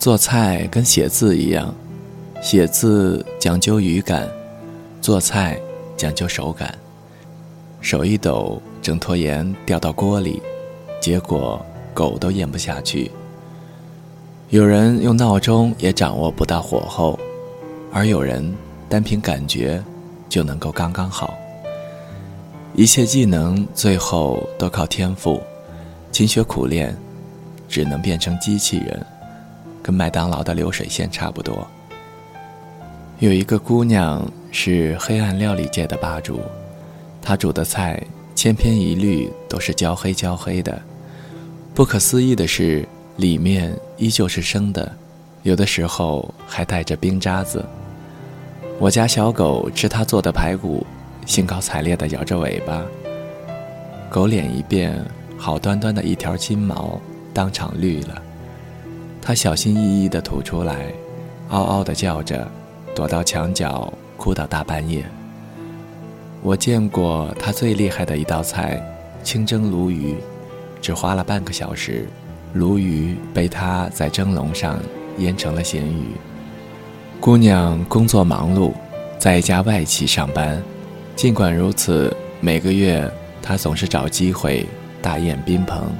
[0.00, 1.74] 做菜跟写字一样，
[2.40, 4.26] 写字讲究语感，
[5.02, 5.60] 做菜
[5.94, 6.74] 讲究手感。
[7.82, 10.40] 手一抖，整坨盐掉到锅里，
[11.02, 11.62] 结果
[11.92, 13.10] 狗都咽不下去。
[14.48, 17.20] 有人用闹钟也掌握不到火候，
[17.92, 18.54] 而有人
[18.88, 19.84] 单凭感觉
[20.30, 21.34] 就能够刚刚好。
[22.74, 25.42] 一切技能最后都靠天赋，
[26.10, 26.96] 勤学苦练，
[27.68, 29.06] 只能变成机器人。
[29.90, 31.66] 跟麦当劳的流水线差不多。
[33.18, 36.40] 有一个姑娘是黑暗料理界的霸主，
[37.20, 38.00] 她煮的菜
[38.36, 40.80] 千篇一律都是焦黑焦黑的。
[41.74, 44.92] 不可思议的是，里面依旧是生的，
[45.42, 47.66] 有的时候还带着冰渣子。
[48.78, 50.86] 我家小狗吃她做的排骨，
[51.26, 52.80] 兴高采烈地摇着尾巴。
[54.08, 54.96] 狗脸一变，
[55.36, 57.00] 好端端的一条金毛
[57.34, 58.22] 当场绿了。
[59.22, 60.86] 他小心翼翼地吐出来，
[61.48, 62.48] 嗷嗷地叫着，
[62.94, 65.04] 躲到墙角哭到大半夜。
[66.42, 68.82] 我见过他最厉害的一道菜——
[69.22, 70.16] 清蒸鲈鱼，
[70.80, 72.08] 只花了半个小时，
[72.54, 74.80] 鲈鱼被他在蒸笼上
[75.18, 76.06] 腌成了咸鱼。
[77.20, 78.72] 姑娘工作忙碌，
[79.18, 80.60] 在一家外企上班，
[81.14, 83.08] 尽管如此，每个月
[83.42, 84.66] 她总是找机会
[85.02, 85.92] 大宴宾朋。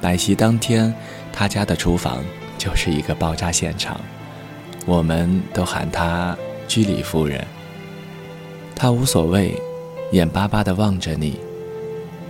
[0.00, 0.94] 摆席当天。
[1.38, 2.24] 他家的厨房
[2.56, 4.00] 就是一个爆炸现场，
[4.86, 6.34] 我们都喊他
[6.66, 7.46] 居里夫人。
[8.74, 9.54] 他无所谓，
[10.12, 11.38] 眼巴巴地望着你，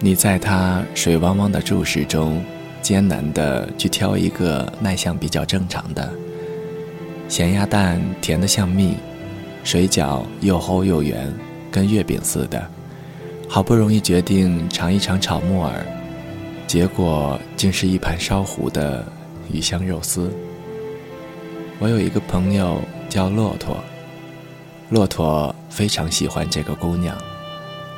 [0.01, 2.45] 你在他水汪汪的注视中，
[2.83, 6.13] 艰难地去挑一个卖相比较正常的。
[7.29, 8.97] 咸鸭蛋甜得像蜜，
[9.63, 11.33] 水饺又厚又圆，
[11.71, 12.69] 跟月饼似的。
[13.49, 15.87] 好不容易决定尝一尝炒木耳。
[16.67, 19.07] 结果竟是一盘烧糊的
[19.51, 20.31] 鱼香肉丝。
[21.79, 23.77] 我有一个朋友叫骆驼，
[24.91, 27.17] 骆驼非常喜欢这个姑娘，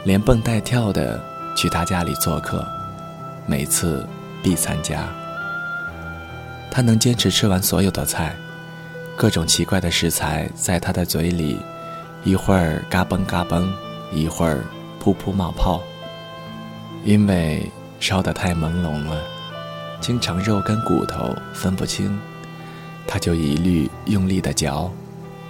[0.04, 1.18] 连蹦带跳的
[1.56, 2.62] 去她家里做客，
[3.46, 4.06] 每次
[4.42, 5.08] 必参加。
[6.70, 8.36] 他能坚持吃完所有的菜，
[9.16, 11.58] 各种奇怪的食材在他的嘴里，
[12.22, 13.66] 一会儿嘎嘣嘎嘣，
[14.12, 14.62] 一会儿
[15.02, 15.82] 噗噗冒泡，
[17.02, 17.62] 因为。
[18.00, 19.22] 烧得太朦胧了，
[20.00, 22.18] 经常肉跟骨头分不清，
[23.06, 24.90] 他就一律用力的嚼，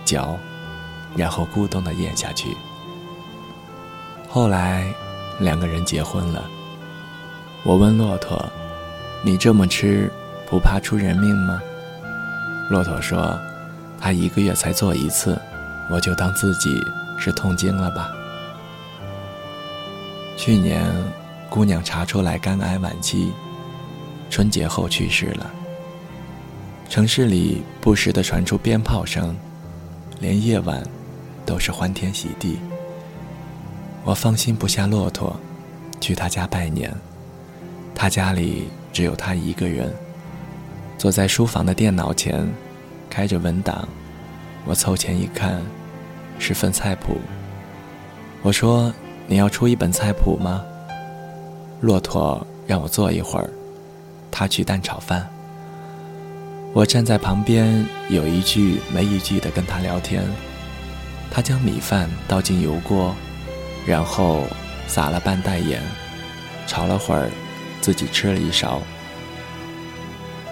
[0.04, 0.36] 嚼，
[1.14, 2.56] 然后咕咚的咽下去。
[4.28, 4.92] 后来，
[5.38, 6.42] 两个人结婚了。
[7.64, 8.42] 我问骆驼
[9.22, 10.10] ：“你这么吃，
[10.48, 11.60] 不怕出人命吗？”
[12.70, 13.38] 骆驼说
[14.00, 15.38] ：“他一个月才做一次，
[15.90, 16.82] 我就当自己
[17.18, 18.10] 是痛经了吧。”
[20.36, 20.90] 去年。
[21.50, 23.32] 姑娘查出来肝癌晚期，
[24.30, 25.50] 春节后去世了。
[26.88, 29.36] 城市里不时的传出鞭炮声，
[30.20, 30.82] 连夜晚
[31.46, 32.58] 都是欢天喜地。
[34.04, 35.38] 我放心不下骆驼，
[36.00, 36.94] 去他家拜年。
[37.94, 39.92] 他家里只有他一个人，
[40.96, 42.46] 坐在书房的电脑前，
[43.10, 43.88] 开着文档。
[44.64, 45.60] 我凑前一看，
[46.38, 47.16] 是份菜谱。
[48.42, 48.92] 我说
[49.26, 50.62] ：“你要出一本菜谱吗？”
[51.80, 53.48] 骆驼让我坐一会儿，
[54.30, 55.28] 他去蛋炒饭。
[56.72, 60.24] 我站在旁边，有一句没一句的跟他聊天。
[61.30, 63.14] 他将米饭倒进油锅，
[63.86, 64.44] 然后
[64.86, 65.80] 撒了半袋盐，
[66.66, 67.30] 炒了会儿，
[67.80, 68.82] 自己吃了一勺。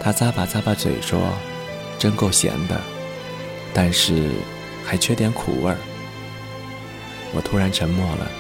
[0.01, 1.19] 他咂巴咂巴嘴说
[1.99, 2.81] ：“真够咸的，
[3.75, 4.31] 但是
[4.85, 5.77] 还缺点苦味儿。”
[7.35, 8.31] 我突然沉默了，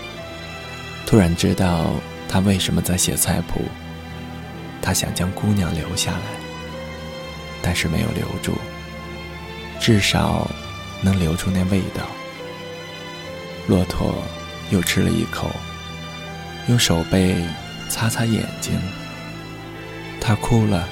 [1.05, 1.91] 突然知道。
[2.29, 3.63] 他为什么在写菜谱？
[4.83, 6.19] 他想将姑娘留下来，
[7.63, 8.57] 但是没有留住。
[9.81, 10.49] 至少
[11.03, 12.03] 能留住那味道。
[13.67, 14.23] 骆驼
[14.71, 15.51] 又吃了一口，
[16.69, 17.37] 用手背
[17.89, 18.79] 擦擦眼睛。
[20.21, 20.89] 他哭了，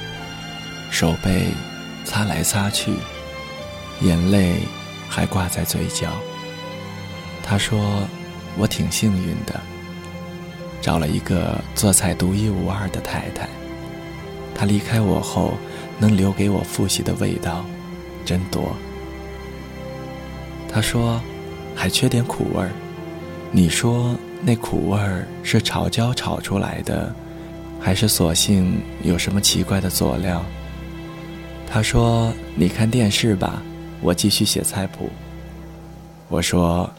[0.91, 1.49] 手背
[2.05, 2.93] 擦来擦去，
[4.01, 4.61] 眼泪
[5.09, 6.13] 还挂在嘴角。
[7.43, 8.09] 他说
[8.57, 9.61] ：“我挺幸运的。”
[10.85, 13.49] 找了一个做菜独一无二的太太，
[14.55, 15.55] 她离开我后，
[15.99, 17.65] 能留给我复习的味道，
[18.23, 18.77] 真多。
[20.69, 21.19] 她说，
[21.75, 22.71] 还缺点苦味儿。
[23.51, 27.11] 你说那苦味儿是炒焦炒出来的，
[27.81, 30.45] 还是索性有什么奇怪的佐料？
[31.67, 33.63] 他说，你看电视吧，
[34.03, 35.09] 我继续写菜谱。
[36.29, 36.91] 我说，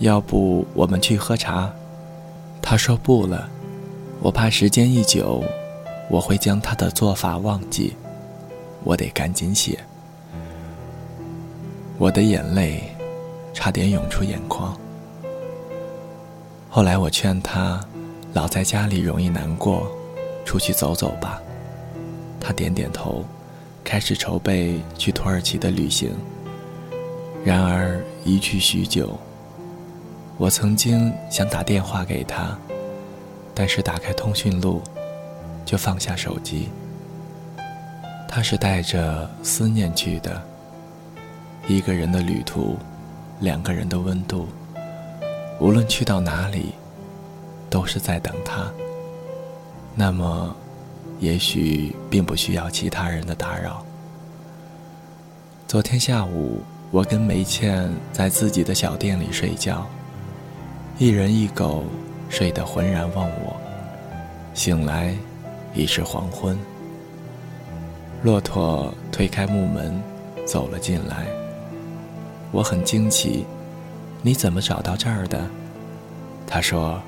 [0.00, 1.72] 要不我们去喝茶。
[2.70, 3.48] 他说不了，
[4.20, 5.42] 我怕时间一久，
[6.08, 7.96] 我会将他的做法忘记，
[8.84, 9.76] 我得赶紧写。
[11.98, 12.84] 我的眼泪
[13.52, 14.78] 差点涌出眼眶。
[16.68, 17.80] 后来我劝他，
[18.34, 19.90] 老在家里容易难过，
[20.44, 21.42] 出去走走吧。
[22.38, 23.24] 他点点头，
[23.82, 26.14] 开始筹备去土耳其的旅行。
[27.44, 29.18] 然而一去许久，
[30.40, 32.56] 我曾经想打电话给他，
[33.54, 34.80] 但是打开通讯录，
[35.66, 36.70] 就放下手机。
[38.26, 40.42] 他是带着思念去的，
[41.68, 42.78] 一个人的旅途，
[43.40, 44.48] 两个人的温度。
[45.58, 46.72] 无论去到哪里，
[47.68, 48.66] 都是在等他。
[49.94, 50.56] 那么，
[51.18, 53.84] 也许并不需要其他人的打扰。
[55.68, 59.86] 昨天下午，我跟梅倩在自己的小店里睡觉，
[61.00, 61.86] 一人一狗
[62.28, 63.56] 睡得浑然忘我，
[64.52, 65.16] 醒来
[65.72, 66.54] 已是黄昏。
[68.22, 69.98] 骆驼推开木门，
[70.44, 71.26] 走了进来。
[72.52, 73.46] 我很惊奇。
[74.20, 75.40] 你怎么找到这儿的？
[76.46, 77.00] 他说：“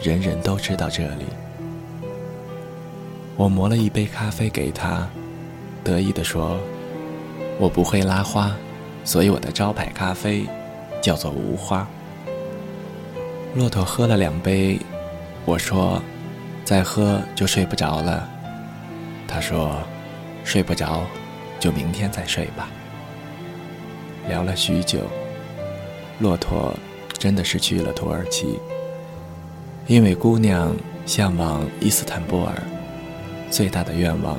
[0.00, 1.24] 人人都知道这里。”
[3.34, 5.04] 我磨了一杯咖啡给他，
[5.82, 6.56] 得意地说
[7.58, 8.54] ：“我不会拉花，
[9.02, 10.46] 所以我的招牌咖啡
[11.02, 11.84] 叫做无花。”
[13.56, 14.78] 骆驼喝了两杯，
[15.46, 16.02] 我说
[16.62, 18.28] ：“再喝就睡不着了。”
[19.26, 19.78] 他说
[20.44, 21.06] ：“睡不着，
[21.58, 22.68] 就明天再睡吧。”
[24.28, 25.00] 聊了许久。
[26.18, 26.74] 骆驼
[27.14, 28.58] 真的是去了土耳其，
[29.86, 30.76] 因为姑娘
[31.06, 32.52] 向往伊斯坦布尔，
[33.50, 34.38] 最大的愿望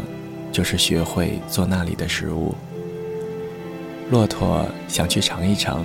[0.52, 2.54] 就是学会做那里的食物。
[4.12, 5.84] 骆驼想去尝一尝，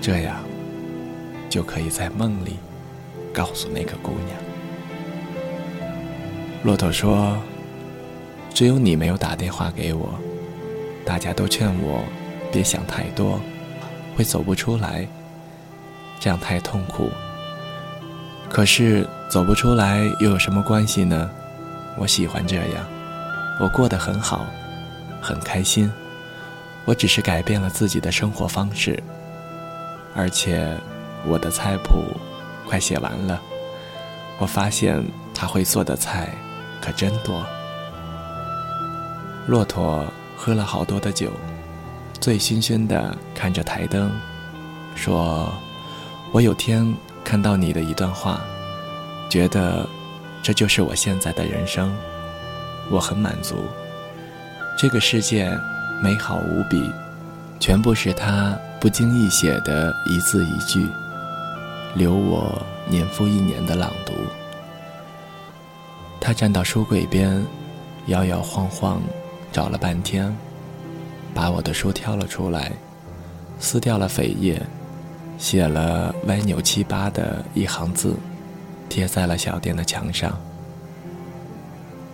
[0.00, 0.36] 这样
[1.48, 2.58] 就可以在梦里
[3.32, 4.38] 告诉那个姑娘。
[6.62, 7.36] 骆驼说
[8.52, 10.18] ：“只有你没有打电话给我，
[11.04, 12.04] 大家都劝我
[12.52, 13.40] 别想太多。”
[14.16, 15.06] 会走不出来，
[16.18, 17.08] 这样太痛苦。
[18.48, 21.30] 可是走不出来又有什么关系呢？
[21.96, 22.84] 我喜欢这样，
[23.60, 24.44] 我过得很好，
[25.22, 25.88] 很开心。
[26.84, 29.00] 我只是改变了自己的生活方式，
[30.16, 30.76] 而且
[31.26, 32.04] 我的菜谱
[32.66, 33.40] 快写完了。
[34.38, 35.04] 我发现
[35.34, 36.28] 他会做的菜
[36.80, 37.44] 可真多。
[39.46, 40.04] 骆驼
[40.36, 41.30] 喝了好多的酒。
[42.20, 44.10] 醉醺醺的看着台灯，
[44.96, 45.52] 说
[46.34, 46.92] ：“我有天
[47.22, 48.40] 看到你的一段话，
[49.30, 49.88] 觉得
[50.42, 51.96] 这就是我现在的人生，
[52.90, 53.54] 我很满足。
[54.76, 55.48] 这个世界
[56.02, 56.92] 美好无比，
[57.60, 60.88] 全部是他不经意写的一字一句，
[61.94, 64.12] 留我年复一年的朗读。”
[66.20, 67.44] 他站到书柜边，
[68.06, 69.00] 摇摇晃晃
[69.52, 70.34] 找了半天。
[71.34, 72.72] 把我的书挑了出来，
[73.60, 74.60] 撕掉了扉页，
[75.38, 78.16] 写了歪扭七八的一行字，
[78.88, 80.36] 贴在了小店的墙上。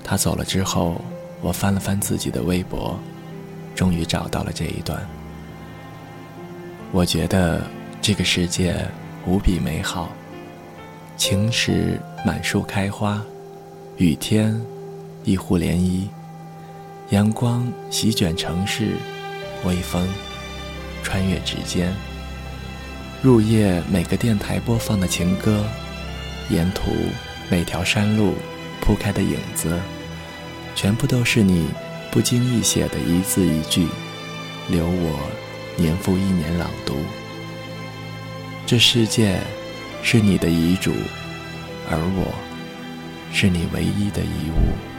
[0.03, 1.01] 他走了之后，
[1.41, 2.99] 我翻了翻自己的微博，
[3.75, 5.01] 终于找到了这一段。
[6.93, 7.63] 我觉得
[8.03, 8.87] 这个世界
[9.27, 10.11] 无比美好，
[11.17, 13.23] 晴时满树开花，
[13.97, 14.61] 雨天
[15.25, 16.09] 一湖涟漪，
[17.09, 18.97] 阳光席卷城市。
[19.65, 20.07] 微风
[21.03, 21.91] 穿越指尖，
[23.23, 25.65] 入夜每个电台播放的情歌，
[26.51, 26.91] 沿途
[27.49, 28.35] 每条山路
[28.83, 29.81] 铺开的影子，
[30.75, 31.67] 全部都是你
[32.11, 33.89] 不经意写的一字一句，
[34.69, 35.19] 留我
[35.79, 36.97] 年复一年朗读。
[38.67, 39.39] 这世界
[40.03, 40.91] 是你的遗嘱，
[41.91, 42.35] 而我
[43.31, 44.94] 是你唯一的遗物。